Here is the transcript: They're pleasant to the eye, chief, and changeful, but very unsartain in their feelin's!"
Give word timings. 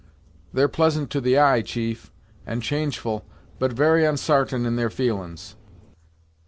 They're 0.51 0.67
pleasant 0.67 1.11
to 1.11 1.21
the 1.21 1.37
eye, 1.37 1.61
chief, 1.61 2.11
and 2.43 2.63
changeful, 2.63 3.23
but 3.59 3.73
very 3.73 4.03
unsartain 4.03 4.65
in 4.65 4.75
their 4.75 4.89
feelin's!" 4.89 5.55